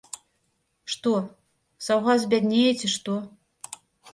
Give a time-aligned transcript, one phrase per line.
[0.93, 1.13] Што,
[1.89, 3.19] саўгас збяднее, ці што?